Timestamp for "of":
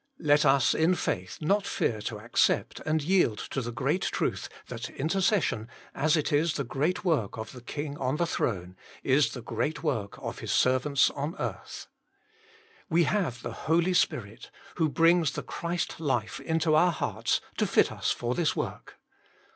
7.37-7.51, 10.17-10.41, 11.15-11.23